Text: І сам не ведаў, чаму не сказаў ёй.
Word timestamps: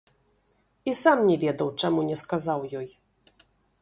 І 0.91 0.95
сам 1.01 1.21
не 1.29 1.35
ведаў, 1.45 1.67
чаму 1.85 2.01
не 2.09 2.17
сказаў 2.23 2.59
ёй. 2.81 2.89